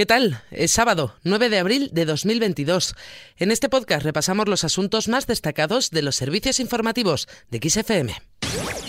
¿Qué 0.00 0.06
tal? 0.06 0.42
Es 0.50 0.70
sábado, 0.70 1.14
9 1.24 1.50
de 1.50 1.58
abril 1.58 1.90
de 1.92 2.06
2022. 2.06 2.94
En 3.36 3.50
este 3.50 3.68
podcast 3.68 4.02
repasamos 4.02 4.48
los 4.48 4.64
asuntos 4.64 5.08
más 5.08 5.26
destacados 5.26 5.90
de 5.90 6.00
los 6.00 6.16
servicios 6.16 6.58
informativos 6.58 7.28
de 7.50 7.60
XFM. 7.68 8.14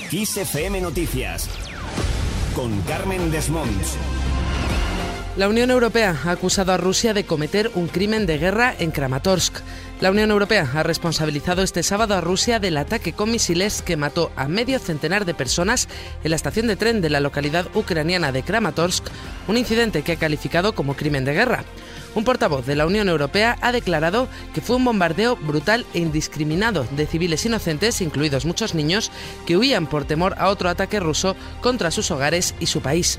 XFM 0.10 0.80
Noticias 0.80 1.50
con 2.56 2.82
Carmen 2.84 3.30
Desmonts. 3.30 3.98
La 5.38 5.48
Unión 5.48 5.72
Europea 5.72 6.14
ha 6.26 6.32
acusado 6.32 6.74
a 6.74 6.78
Rusia 6.78 7.14
de 7.14 7.24
cometer 7.24 7.72
un 7.76 7.88
crimen 7.88 8.26
de 8.26 8.38
guerra 8.38 8.76
en 8.78 8.92
Kramatorsk. 8.92 9.60
La 10.02 10.12
Unión 10.12 10.30
Europea 10.30 10.70
ha 10.74 10.84
responsabilizado 10.84 11.64
este 11.64 11.84
sábado 11.84 12.16
a 12.16 12.22
Rusia 12.22 12.60
del 12.60 12.76
ataque 12.76 13.14
con 13.14 13.32
misiles 13.32 13.82
que 13.82 13.96
mató 13.96 14.34
a 14.36 14.50
medio 14.50 14.78
centenar 14.78 15.24
de 15.24 15.34
personas 15.34 15.88
en 16.26 16.32
la 16.32 16.36
estación 16.36 16.68
de 16.68 16.76
tren 16.76 17.00
de 17.00 17.10
la 17.10 17.22
localidad 17.22 17.66
ucraniana 17.76 18.34
de 18.34 18.44
Kramatorsk, 18.44 19.06
un 19.48 19.56
incidente 19.56 20.02
que 20.02 20.12
ha 20.12 20.18
calificado 20.18 20.76
como 20.76 20.96
crimen 20.96 21.24
de 21.24 21.34
guerra. 21.34 21.64
Un 22.14 22.26
portavoz 22.26 22.66
de 22.66 22.76
la 22.76 22.86
Unión 22.86 23.08
Europea 23.08 23.58
ha 23.62 23.72
declarado 23.72 24.28
que 24.54 24.60
fue 24.60 24.76
un 24.76 24.84
bombardeo 24.84 25.38
brutal 25.38 25.86
e 25.94 26.00
indiscriminado 26.00 26.86
de 26.92 27.08
civiles 27.08 27.46
inocentes, 27.46 28.02
incluidos 28.02 28.44
muchos 28.44 28.76
niños, 28.76 29.14
que 29.46 29.56
huían 29.56 29.88
por 29.88 30.04
temor 30.04 30.36
a 30.38 30.50
otro 30.50 30.68
ataque 30.68 31.00
ruso 31.00 31.38
contra 31.62 31.90
sus 31.90 32.12
hogares 32.12 32.54
y 32.60 32.66
su 32.66 32.82
país. 32.82 33.18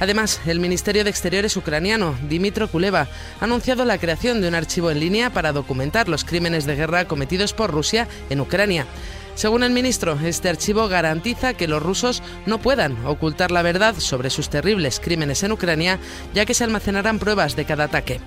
Además, 0.00 0.40
el 0.46 0.60
Ministerio 0.60 1.04
de 1.04 1.10
Exteriores 1.10 1.56
ucraniano, 1.58 2.16
Dimitro 2.28 2.68
Kuleva, 2.68 3.06
ha 3.38 3.44
anunciado 3.44 3.84
la 3.84 3.98
creación 3.98 4.40
de 4.40 4.48
un 4.48 4.54
archivo 4.54 4.90
en 4.90 4.98
línea 4.98 5.30
para 5.30 5.52
documentar 5.52 6.08
los 6.08 6.24
crímenes 6.24 6.64
de 6.64 6.74
guerra 6.74 7.04
cometidos 7.04 7.52
por 7.52 7.70
Rusia 7.70 8.08
en 8.30 8.40
Ucrania. 8.40 8.86
Según 9.34 9.62
el 9.62 9.70
ministro, 9.70 10.18
este 10.24 10.48
archivo 10.48 10.88
garantiza 10.88 11.54
que 11.54 11.68
los 11.68 11.82
rusos 11.82 12.22
no 12.46 12.58
puedan 12.58 13.06
ocultar 13.06 13.50
la 13.50 13.62
verdad 13.62 13.94
sobre 13.98 14.30
sus 14.30 14.48
terribles 14.48 15.00
crímenes 15.00 15.42
en 15.42 15.52
Ucrania, 15.52 15.98
ya 16.34 16.46
que 16.46 16.54
se 16.54 16.64
almacenarán 16.64 17.18
pruebas 17.18 17.54
de 17.54 17.66
cada 17.66 17.84
ataque. 17.84 18.20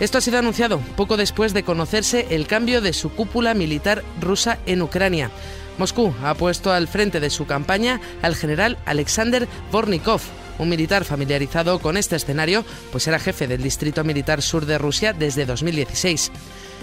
Esto 0.00 0.18
ha 0.18 0.20
sido 0.20 0.38
anunciado 0.38 0.78
poco 0.96 1.16
después 1.16 1.52
de 1.52 1.64
conocerse 1.64 2.26
el 2.30 2.46
cambio 2.46 2.80
de 2.80 2.92
su 2.92 3.10
cúpula 3.10 3.54
militar 3.54 4.02
rusa 4.20 4.58
en 4.66 4.82
Ucrania. 4.82 5.30
Moscú 5.78 6.14
ha 6.24 6.34
puesto 6.34 6.72
al 6.72 6.88
frente 6.88 7.20
de 7.20 7.30
su 7.30 7.46
campaña 7.46 8.00
al 8.20 8.34
general 8.34 8.78
Alexander 8.84 9.48
Vornikov, 9.70 10.20
un 10.58 10.68
militar 10.68 11.04
familiarizado 11.04 11.78
con 11.78 11.96
este 11.96 12.16
escenario, 12.16 12.64
pues 12.90 13.06
era 13.06 13.18
jefe 13.18 13.46
del 13.46 13.62
Distrito 13.62 14.04
Militar 14.04 14.42
Sur 14.42 14.66
de 14.66 14.78
Rusia 14.78 15.12
desde 15.12 15.46
2016. 15.46 16.32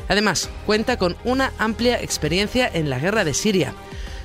Además, 0.07 0.49
cuenta 0.65 0.97
con 0.97 1.15
una 1.23 1.53
amplia 1.57 2.01
experiencia 2.01 2.69
en 2.71 2.89
la 2.89 2.99
guerra 2.99 3.23
de 3.23 3.33
Siria. 3.33 3.73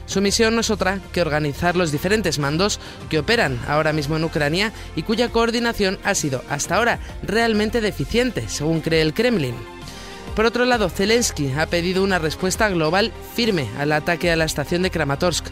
Su 0.07 0.21
misión 0.21 0.55
no 0.55 0.61
es 0.61 0.71
otra 0.71 1.01
que 1.13 1.23
organizar 1.23 1.77
los 1.77 1.91
diferentes 1.91 2.39
mandos 2.39 2.79
que 3.09 3.19
operan 3.19 3.59
ahora 3.67 3.93
mismo 3.93 4.17
en 4.17 4.25
Ucrania 4.25 4.73
y 4.97 5.03
cuya 5.03 5.31
coordinación 5.31 5.99
ha 6.05 6.15
sido 6.15 6.43
hasta 6.49 6.77
ahora 6.77 6.99
realmente 7.23 7.81
deficiente, 7.81 8.49
según 8.49 8.81
cree 8.81 9.01
el 9.01 9.15
Kremlin. 9.15 9.55
Por 10.37 10.47
otro 10.47 10.65
lado, 10.65 10.91
Zelensky 10.91 11.53
ha 11.53 11.67
pedido 11.67 12.03
una 12.03 12.19
respuesta 12.19 12.69
global 12.69 13.13
firme 13.35 13.69
al 13.79 13.93
ataque 13.93 14.31
a 14.31 14.37
la 14.37 14.45
estación 14.45 14.83
de 14.83 14.91
Kramatorsk. 14.91 15.47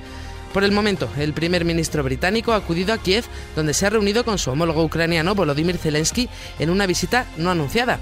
Por 0.52 0.64
el 0.64 0.72
momento, 0.72 1.08
el 1.18 1.32
primer 1.32 1.64
ministro 1.64 2.02
británico 2.02 2.52
ha 2.52 2.56
acudido 2.56 2.92
a 2.92 2.98
Kiev, 2.98 3.24
donde 3.56 3.72
se 3.72 3.86
ha 3.86 3.90
reunido 3.90 4.24
con 4.24 4.36
su 4.36 4.50
homólogo 4.50 4.84
ucraniano 4.84 5.34
Volodymyr 5.34 5.78
Zelensky 5.78 6.28
en 6.58 6.68
una 6.68 6.86
visita 6.86 7.26
no 7.38 7.50
anunciada. 7.50 7.98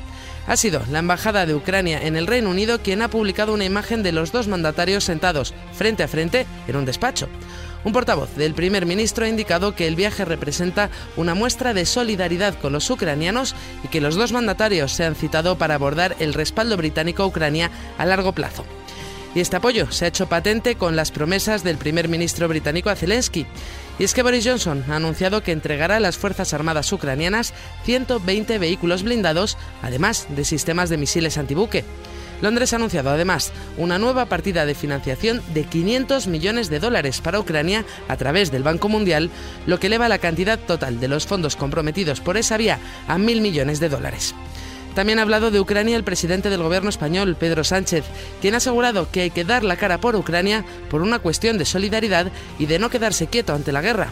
Ha 0.49 0.57
sido 0.57 0.83
la 0.91 0.99
Embajada 0.99 1.47
de 1.47 1.55
Ucrania 1.55 2.01
en 2.03 2.17
el 2.17 2.27
Reino 2.27 2.51
Unido 2.51 2.81
quien 2.81 3.03
ha 3.03 3.09
publicado 3.09 3.55
una 3.55 3.65
imagen 3.65 4.03
de 4.03 4.11
los 4.11 4.33
dos 4.33 4.49
mandatarios 4.49 5.05
sentados 5.05 5.55
frente 5.73 6.03
a 6.03 6.09
frente 6.09 6.45
en 6.67 6.75
un 6.75 6.85
despacho. 6.85 7.29
Un 7.85 7.93
portavoz 7.93 8.35
del 8.35 8.53
primer 8.53 8.85
ministro 8.85 9.25
ha 9.25 9.29
indicado 9.29 9.77
que 9.77 9.87
el 9.87 9.95
viaje 9.95 10.25
representa 10.25 10.91
una 11.17 11.35
muestra 11.35 11.73
de 11.73 11.87
solidaridad 11.87 12.59
con 12.59 12.73
los 12.73 12.91
ucranianos 12.91 13.55
y 13.85 13.89
que 13.89 14.01
los 14.01 14.17
dos 14.17 14.33
mandatarios 14.33 14.93
se 14.93 15.05
han 15.05 15.15
citado 15.15 15.57
para 15.57 15.77
abordar 15.77 16.17
el 16.19 16.35
respaldo 16.35 16.77
británico 16.77 17.23
a 17.23 17.27
Ucrania 17.27 17.71
a 17.97 18.05
largo 18.05 18.33
plazo. 18.33 18.65
Y 19.35 19.41
este 19.41 19.57
apoyo 19.57 19.91
se 19.93 20.05
ha 20.05 20.09
hecho 20.09 20.29
patente 20.29 20.75
con 20.75 20.97
las 20.97 21.13
promesas 21.13 21.63
del 21.63 21.77
primer 21.77 22.09
ministro 22.09 22.49
británico 22.49 22.91
a 22.91 22.97
Zelensky. 22.97 23.47
Y 23.99 24.05
es 24.05 24.15
que 24.15 24.23
Boris 24.23 24.47
Johnson 24.47 24.85
ha 24.89 24.97
anunciado 24.97 25.43
que 25.43 25.53
entregará 25.53 25.97
a 25.97 26.01
las 26.01 26.19
Fuerzas 26.19 26.53
Armadas 26.53 26.93
ucranianas 26.93 27.55
120 27.85 28.59
vehículos 28.59 29.03
blindados, 29.03 29.57
además 29.83 30.27
de 30.31 30.45
sistemas 30.45 30.89
de 30.89 30.97
misiles 30.97 31.39
antibuque. 31.39 31.85
Londres 32.41 32.73
ha 32.73 32.77
anunciado 32.77 33.11
además 33.11 33.53
una 33.77 33.99
nueva 33.99 34.27
partida 34.27 34.65
de 34.65 34.75
financiación 34.75 35.43
de 35.53 35.65
500 35.65 36.27
millones 36.27 36.71
de 36.71 36.81
dólares 36.81 37.21
para 37.21 37.39
Ucrania 37.39 37.85
a 38.09 38.17
través 38.17 38.51
del 38.51 38.63
Banco 38.63 38.89
Mundial, 38.89 39.31
lo 39.67 39.79
que 39.79 39.89
eleva 39.89 40.09
la 40.09 40.19
cantidad 40.19 40.59
total 40.59 41.01
de 41.01 41.09
los 41.09 41.27
fondos 41.27 41.57
comprometidos 41.57 42.21
por 42.21 42.37
esa 42.37 42.57
vía 42.57 42.79
a 43.07 43.19
mil 43.19 43.43
millones 43.43 43.79
de 43.79 43.91
dólares. 43.91 44.35
También 44.95 45.19
ha 45.19 45.23
hablado 45.23 45.51
de 45.51 45.61
Ucrania 45.61 45.97
el 45.97 46.05
presidente 46.05 46.51
del 46.51 46.63
gobierno 46.63 46.91
español, 46.91 47.37
Pedro 47.39 47.65
Sánchez, 47.65 48.05
quien 48.41 48.55
ha 48.55 48.59
asegurado 48.59 49.09
que 49.11 49.23
hay 49.23 49.31
que 49.31 49.45
dar 49.45 49.65
la 49.65 49.77
cara 49.77 50.01
por 50.01 50.17
Ucrania 50.17 50.65
por 50.91 51.03
una 51.03 51.19
cuestión 51.19 51.59
de 51.59 51.65
solidaridad 51.65 52.31
y 52.59 52.67
de 52.67 52.79
no 52.79 52.91
quedarse 52.91 53.27
quieto 53.27 53.55
ante 53.55 53.73
la 53.73 53.83
guerra. 53.83 54.11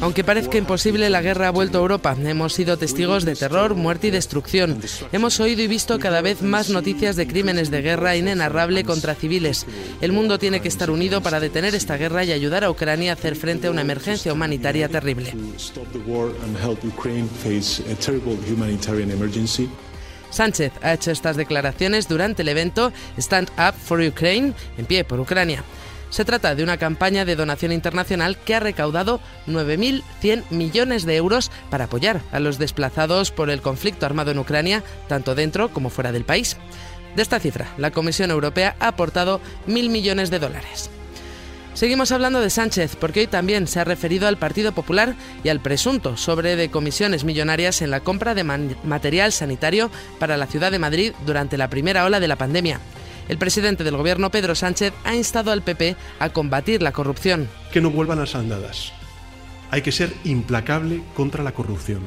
Aunque 0.00 0.24
parezca 0.24 0.58
imposible, 0.58 1.10
la 1.10 1.22
guerra 1.22 1.48
ha 1.48 1.50
vuelto 1.50 1.78
a 1.78 1.80
Europa. 1.80 2.16
Hemos 2.22 2.52
sido 2.54 2.76
testigos 2.76 3.24
de 3.24 3.34
terror, 3.34 3.74
muerte 3.74 4.08
y 4.08 4.10
destrucción. 4.10 4.78
Hemos 5.12 5.40
oído 5.40 5.62
y 5.62 5.66
visto 5.66 5.98
cada 5.98 6.20
vez 6.20 6.42
más 6.42 6.70
noticias 6.70 7.16
de 7.16 7.26
crímenes 7.26 7.70
de 7.70 7.82
guerra 7.82 8.16
inenarrable 8.16 8.84
contra 8.84 9.14
civiles. 9.14 9.66
El 10.00 10.12
mundo 10.12 10.38
tiene 10.38 10.60
que 10.60 10.68
estar 10.68 10.90
unido 10.90 11.20
para 11.22 11.40
detener 11.40 11.74
esta 11.74 11.96
guerra 11.96 12.24
y 12.24 12.32
ayudar 12.32 12.64
a 12.64 12.70
Ucrania 12.70 13.12
a 13.12 13.14
hacer 13.14 13.36
frente 13.36 13.66
a 13.66 13.70
una 13.70 13.80
emergencia 13.80 14.32
humanitaria 14.32 14.88
terrible. 14.88 15.34
Sánchez 20.30 20.72
ha 20.82 20.92
hecho 20.92 21.10
estas 21.10 21.36
declaraciones 21.36 22.08
durante 22.08 22.42
el 22.42 22.48
evento 22.48 22.92
Stand 23.18 23.50
Up 23.58 23.74
for 23.74 24.00
Ukraine, 24.00 24.52
en 24.76 24.86
pie 24.86 25.04
por 25.04 25.20
Ucrania. 25.20 25.64
Se 26.10 26.24
trata 26.24 26.54
de 26.54 26.62
una 26.62 26.78
campaña 26.78 27.24
de 27.24 27.36
donación 27.36 27.72
internacional 27.72 28.38
que 28.38 28.54
ha 28.54 28.60
recaudado 28.60 29.20
9.100 29.48 30.44
millones 30.50 31.04
de 31.04 31.16
euros 31.16 31.50
para 31.70 31.84
apoyar 31.84 32.22
a 32.32 32.40
los 32.40 32.58
desplazados 32.58 33.30
por 33.30 33.50
el 33.50 33.60
conflicto 33.60 34.06
armado 34.06 34.30
en 34.30 34.38
Ucrania, 34.38 34.82
tanto 35.08 35.34
dentro 35.34 35.70
como 35.70 35.90
fuera 35.90 36.12
del 36.12 36.24
país. 36.24 36.56
De 37.16 37.22
esta 37.22 37.40
cifra, 37.40 37.72
la 37.76 37.90
Comisión 37.90 38.30
Europea 38.30 38.76
ha 38.78 38.88
aportado 38.88 39.40
1.000 39.66 39.90
millones 39.90 40.30
de 40.30 40.38
dólares. 40.38 40.90
Seguimos 41.76 42.10
hablando 42.10 42.40
de 42.40 42.48
Sánchez, 42.48 42.96
porque 42.96 43.20
hoy 43.20 43.26
también 43.26 43.66
se 43.66 43.78
ha 43.78 43.84
referido 43.84 44.26
al 44.26 44.38
Partido 44.38 44.72
Popular 44.72 45.14
y 45.44 45.50
al 45.50 45.60
presunto 45.60 46.16
sobre 46.16 46.56
de 46.56 46.70
comisiones 46.70 47.22
millonarias 47.22 47.82
en 47.82 47.90
la 47.90 48.00
compra 48.00 48.34
de 48.34 48.44
material 48.44 49.30
sanitario 49.30 49.90
para 50.18 50.38
la 50.38 50.46
ciudad 50.46 50.70
de 50.70 50.78
Madrid 50.78 51.12
durante 51.26 51.58
la 51.58 51.68
primera 51.68 52.06
ola 52.06 52.18
de 52.18 52.28
la 52.28 52.36
pandemia. 52.36 52.80
El 53.28 53.36
presidente 53.36 53.84
del 53.84 53.98
gobierno, 53.98 54.30
Pedro 54.30 54.54
Sánchez, 54.54 54.94
ha 55.04 55.14
instado 55.14 55.52
al 55.52 55.60
PP 55.60 55.96
a 56.18 56.30
combatir 56.30 56.80
la 56.80 56.92
corrupción. 56.92 57.46
Que 57.70 57.82
no 57.82 57.90
vuelvan 57.90 58.20
a 58.20 58.38
andadas. 58.38 58.94
Hay 59.70 59.82
que 59.82 59.92
ser 59.92 60.14
implacable 60.24 61.02
contra 61.14 61.44
la 61.44 61.52
corrupción. 61.52 62.00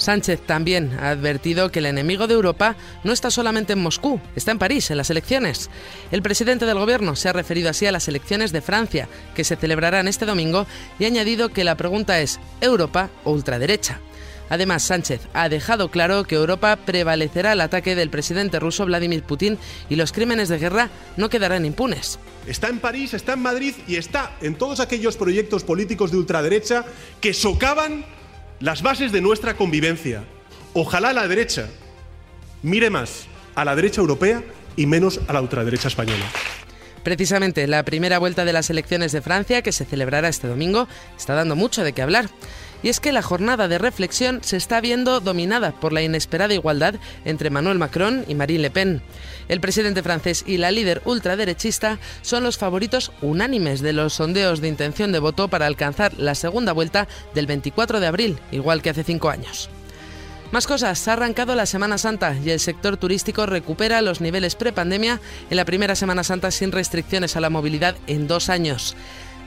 Sánchez 0.00 0.40
también 0.46 0.96
ha 0.98 1.10
advertido 1.10 1.70
que 1.70 1.80
el 1.80 1.86
enemigo 1.86 2.26
de 2.26 2.34
Europa 2.34 2.76
no 3.04 3.12
está 3.12 3.30
solamente 3.30 3.74
en 3.74 3.82
Moscú, 3.82 4.18
está 4.34 4.50
en 4.50 4.58
París, 4.58 4.90
en 4.90 4.96
las 4.96 5.10
elecciones. 5.10 5.68
El 6.10 6.22
presidente 6.22 6.64
del 6.64 6.78
gobierno 6.78 7.16
se 7.16 7.28
ha 7.28 7.34
referido 7.34 7.68
así 7.68 7.86
a 7.86 7.92
las 7.92 8.08
elecciones 8.08 8.50
de 8.50 8.62
Francia, 8.62 9.08
que 9.34 9.44
se 9.44 9.56
celebrarán 9.56 10.08
este 10.08 10.24
domingo, 10.24 10.66
y 10.98 11.04
ha 11.04 11.08
añadido 11.08 11.50
que 11.50 11.64
la 11.64 11.76
pregunta 11.76 12.20
es 12.20 12.40
¿Europa 12.62 13.10
o 13.24 13.32
ultraderecha? 13.32 14.00
Además, 14.48 14.82
Sánchez 14.82 15.20
ha 15.32 15.48
dejado 15.48 15.90
claro 15.90 16.24
que 16.24 16.34
Europa 16.34 16.76
prevalecerá 16.76 17.52
el 17.52 17.60
ataque 17.60 17.94
del 17.94 18.10
presidente 18.10 18.58
ruso 18.58 18.84
Vladimir 18.84 19.22
Putin 19.22 19.58
y 19.88 19.94
los 19.94 20.12
crímenes 20.12 20.48
de 20.48 20.58
guerra 20.58 20.90
no 21.16 21.28
quedarán 21.28 21.64
impunes. 21.64 22.18
Está 22.46 22.68
en 22.68 22.80
París, 22.80 23.14
está 23.14 23.34
en 23.34 23.42
Madrid 23.42 23.74
y 23.86 23.94
está 23.94 24.36
en 24.40 24.56
todos 24.56 24.80
aquellos 24.80 25.16
proyectos 25.16 25.62
políticos 25.62 26.10
de 26.10 26.16
ultraderecha 26.16 26.84
que 27.20 27.32
socavan 27.32 28.04
las 28.60 28.82
bases 28.82 29.10
de 29.10 29.20
nuestra 29.22 29.54
convivencia. 29.54 30.24
Ojalá 30.74 31.12
la 31.12 31.26
derecha 31.26 31.68
mire 32.62 32.90
más 32.90 33.26
a 33.54 33.64
la 33.64 33.74
derecha 33.74 34.00
europea 34.00 34.42
y 34.76 34.86
menos 34.86 35.20
a 35.26 35.32
la 35.32 35.40
ultraderecha 35.40 35.88
española. 35.88 36.24
Precisamente 37.02 37.66
la 37.66 37.82
primera 37.84 38.18
vuelta 38.18 38.44
de 38.44 38.52
las 38.52 38.68
elecciones 38.68 39.12
de 39.12 39.22
Francia, 39.22 39.62
que 39.62 39.72
se 39.72 39.86
celebrará 39.86 40.28
este 40.28 40.46
domingo, 40.46 40.86
está 41.16 41.34
dando 41.34 41.56
mucho 41.56 41.82
de 41.82 41.94
qué 41.94 42.02
hablar. 42.02 42.28
Y 42.82 42.88
es 42.88 43.00
que 43.00 43.12
la 43.12 43.22
jornada 43.22 43.68
de 43.68 43.78
reflexión 43.78 44.40
se 44.42 44.56
está 44.56 44.80
viendo 44.80 45.20
dominada 45.20 45.72
por 45.72 45.92
la 45.92 46.02
inesperada 46.02 46.54
igualdad 46.54 46.94
entre 47.24 47.50
Manuel 47.50 47.78
Macron 47.78 48.24
y 48.26 48.34
Marine 48.34 48.62
Le 48.62 48.70
Pen. 48.70 49.02
El 49.48 49.60
presidente 49.60 50.02
francés 50.02 50.44
y 50.46 50.56
la 50.56 50.70
líder 50.70 51.02
ultraderechista 51.04 51.98
son 52.22 52.44
los 52.44 52.56
favoritos 52.56 53.12
unánimes 53.20 53.80
de 53.80 53.92
los 53.92 54.14
sondeos 54.14 54.60
de 54.60 54.68
intención 54.68 55.12
de 55.12 55.18
voto 55.18 55.48
para 55.48 55.66
alcanzar 55.66 56.14
la 56.18 56.34
segunda 56.34 56.72
vuelta 56.72 57.08
del 57.34 57.46
24 57.46 58.00
de 58.00 58.06
abril, 58.06 58.38
igual 58.52 58.80
que 58.80 58.90
hace 58.90 59.04
cinco 59.04 59.28
años. 59.28 59.68
Más 60.52 60.66
cosas, 60.66 61.06
ha 61.06 61.12
arrancado 61.12 61.54
la 61.54 61.64
Semana 61.64 61.96
Santa 61.96 62.34
y 62.44 62.50
el 62.50 62.58
sector 62.58 62.96
turístico 62.96 63.46
recupera 63.46 64.02
los 64.02 64.20
niveles 64.20 64.56
prepandemia 64.56 65.20
en 65.48 65.56
la 65.56 65.64
primera 65.64 65.94
Semana 65.94 66.24
Santa 66.24 66.50
sin 66.50 66.72
restricciones 66.72 67.36
a 67.36 67.40
la 67.40 67.50
movilidad 67.50 67.94
en 68.08 68.26
dos 68.26 68.48
años. 68.48 68.96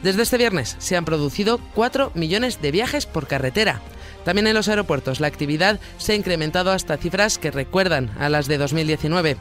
Desde 0.03 0.21
este 0.21 0.37
viernes 0.37 0.75
se 0.79 0.97
han 0.97 1.05
producido 1.05 1.61
4 1.75 2.11
millones 2.13 2.61
de 2.61 2.71
viajes 2.71 3.05
por 3.05 3.25
carretera. 3.25 3.79
También 4.25 4.47
en 4.47 4.53
los 4.53 4.67
aeropuertos 4.67 5.21
la 5.21 5.27
actividad 5.27 5.79
se 5.97 6.11
ha 6.11 6.15
incrementado 6.15 6.71
hasta 6.71 6.97
cifras 6.97 7.37
que 7.37 7.51
recuerdan 7.51 8.11
a 8.19 8.27
las 8.27 8.47
de 8.47 8.57
2019. 8.57 9.37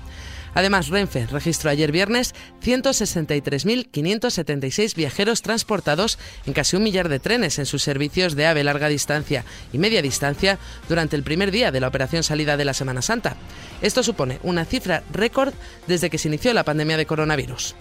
Además, 0.55 0.89
Renfe 0.89 1.27
registró 1.27 1.71
ayer 1.71 1.91
viernes 1.91 2.33
163.576 2.63 4.95
viajeros 4.95 5.43
transportados 5.43 6.21
en 6.47 6.53
casi 6.53 6.77
un 6.77 6.85
millar 6.85 7.09
de 7.09 7.19
trenes 7.19 7.59
en 7.59 7.67
sus 7.67 7.83
servicios 7.83 8.37
de 8.37 8.47
AVE 8.47 8.63
larga 8.63 8.87
distancia 8.89 9.45
y 9.73 9.79
media 9.79 10.01
distancia 10.03 10.61
durante 10.89 11.17
el 11.17 11.25
primer 11.25 11.51
día 11.51 11.73
de 11.73 11.81
la 11.81 11.89
operación 11.89 12.23
salida 12.23 12.57
de 12.57 12.67
la 12.67 12.75
Semana 12.75 13.03
Santa. 13.03 13.37
Esto 13.81 14.05
supone 14.05 14.39
una 14.43 14.65
cifra 14.65 15.03
récord 15.11 15.55
desde 15.89 16.11
que 16.11 16.19
se 16.19 16.29
inició 16.29 16.53
la 16.53 16.65
pandemia 16.65 16.99
de 16.99 17.07
coronavirus. 17.07 17.75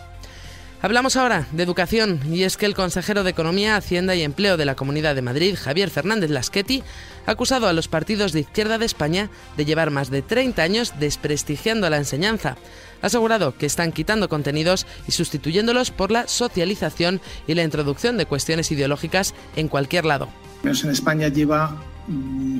Hablamos 0.83 1.15
ahora 1.15 1.45
de 1.51 1.61
educación 1.61 2.19
y 2.31 2.41
es 2.41 2.57
que 2.57 2.65
el 2.65 2.73
consejero 2.73 3.23
de 3.23 3.29
Economía, 3.29 3.75
Hacienda 3.75 4.15
y 4.15 4.23
Empleo 4.23 4.57
de 4.57 4.65
la 4.65 4.73
Comunidad 4.73 5.13
de 5.13 5.21
Madrid, 5.21 5.55
Javier 5.55 5.91
Fernández 5.91 6.31
Lasqueti, 6.31 6.81
ha 7.27 7.31
acusado 7.31 7.67
a 7.67 7.73
los 7.73 7.87
partidos 7.87 8.31
de 8.31 8.39
izquierda 8.39 8.79
de 8.79 8.87
España 8.87 9.29
de 9.57 9.65
llevar 9.65 9.91
más 9.91 10.09
de 10.09 10.23
30 10.23 10.63
años 10.63 10.93
desprestigiando 10.99 11.87
la 11.87 11.97
enseñanza. 11.97 12.57
Ha 13.03 13.05
asegurado 13.05 13.55
que 13.55 13.67
están 13.67 13.91
quitando 13.91 14.27
contenidos 14.27 14.87
y 15.07 15.11
sustituyéndolos 15.11 15.91
por 15.91 16.09
la 16.09 16.27
socialización 16.27 17.21
y 17.45 17.53
la 17.53 17.61
introducción 17.61 18.17
de 18.17 18.25
cuestiones 18.25 18.71
ideológicas 18.71 19.35
en 19.55 19.67
cualquier 19.67 20.05
lado. 20.05 20.29
En 20.63 20.89
España 20.89 21.27
lleva 21.27 21.77
mm, 22.07 22.59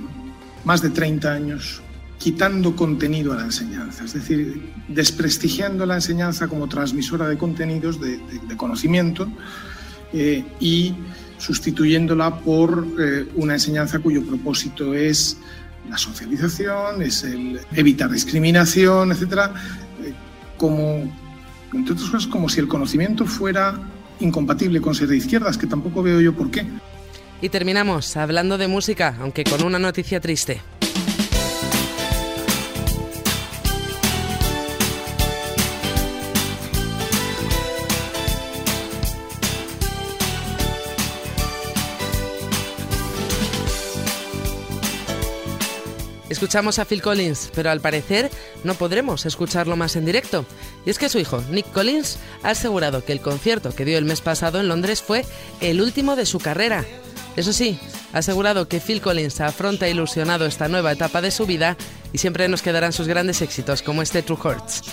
más 0.63 0.83
de 0.83 0.91
30 0.91 1.33
años 1.33 1.81
quitando 2.21 2.75
contenido 2.75 3.33
a 3.33 3.37
la 3.37 3.45
enseñanza, 3.45 4.05
es 4.05 4.13
decir, 4.13 4.71
desprestigiando 4.87 5.87
la 5.87 5.95
enseñanza 5.95 6.47
como 6.47 6.67
transmisora 6.67 7.27
de 7.27 7.35
contenidos, 7.35 7.99
de, 7.99 8.19
conocimiento, 8.57 9.27
eh, 10.13 10.45
y 10.59 10.93
sustituyéndola 11.39 12.37
por 12.41 12.85
eh, 12.99 13.27
una 13.35 13.53
enseñanza 13.53 13.97
cuyo 13.97 14.23
propósito 14.23 14.93
es 14.93 15.37
la 15.89 15.97
socialización, 15.97 17.01
es 17.01 17.23
el 17.23 17.59
evitar 17.73 18.11
discriminación, 18.11 19.11
etcétera, 19.11 19.55
eh, 20.03 20.13
como, 20.57 21.11
entre 21.73 21.93
otras 21.93 22.11
cosas, 22.11 22.27
como 22.27 22.49
si 22.49 22.59
el 22.59 22.67
conocimiento 22.67 23.25
fuera 23.25 23.79
incompatible 24.19 24.79
con 24.79 24.93
ser 24.93 25.07
de 25.07 25.17
izquierdas, 25.17 25.57
que 25.57 25.65
tampoco 25.65 26.03
veo 26.03 26.21
yo 26.21 26.35
por 26.35 26.51
qué. 26.51 26.67
Y 27.41 27.49
terminamos 27.49 28.15
hablando 28.15 28.59
de 28.59 28.67
música, 28.67 29.17
aunque 29.19 29.43
con 29.43 29.63
una 29.63 29.79
noticia 29.79 30.21
triste. 30.21 30.61
Escuchamos 46.31 46.79
a 46.79 46.85
Phil 46.85 47.01
Collins, 47.01 47.51
pero 47.53 47.71
al 47.71 47.81
parecer 47.81 48.31
no 48.63 48.75
podremos 48.75 49.25
escucharlo 49.25 49.75
más 49.75 49.97
en 49.97 50.05
directo. 50.05 50.45
Y 50.85 50.89
es 50.89 50.97
que 50.97 51.09
su 51.09 51.19
hijo, 51.19 51.43
Nick 51.51 51.69
Collins, 51.73 52.19
ha 52.41 52.51
asegurado 52.51 53.03
que 53.03 53.11
el 53.11 53.19
concierto 53.19 53.75
que 53.75 53.83
dio 53.83 53.97
el 53.97 54.05
mes 54.05 54.21
pasado 54.21 54.61
en 54.61 54.69
Londres 54.69 55.01
fue 55.01 55.25
el 55.59 55.81
último 55.81 56.15
de 56.15 56.25
su 56.25 56.39
carrera. 56.39 56.85
Eso 57.35 57.51
sí, 57.51 57.77
ha 58.13 58.19
asegurado 58.19 58.69
que 58.69 58.79
Phil 58.79 59.01
Collins 59.01 59.41
afronta 59.41 59.89
ilusionado 59.89 60.45
esta 60.45 60.69
nueva 60.69 60.93
etapa 60.93 61.21
de 61.21 61.31
su 61.31 61.45
vida 61.45 61.75
y 62.13 62.19
siempre 62.19 62.47
nos 62.47 62.61
quedarán 62.61 62.93
sus 62.93 63.09
grandes 63.09 63.41
éxitos 63.41 63.81
como 63.81 64.01
este 64.01 64.23
True 64.23 64.39
Hearts. 64.41 64.83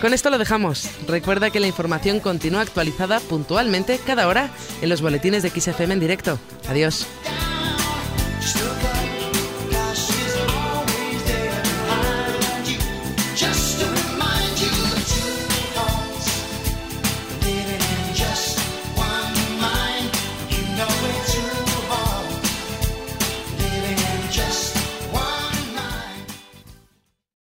Con 0.00 0.12
esto 0.12 0.28
lo 0.28 0.38
dejamos. 0.38 0.90
Recuerda 1.06 1.50
que 1.50 1.60
la 1.60 1.68
información 1.68 2.18
continúa 2.18 2.62
actualizada 2.62 3.20
puntualmente 3.20 4.00
cada 4.04 4.26
hora 4.26 4.50
en 4.82 4.88
los 4.88 5.02
boletines 5.02 5.44
de 5.44 5.50
XFM 5.50 5.94
en 5.94 6.00
directo. 6.00 6.36
Adiós. 6.68 7.06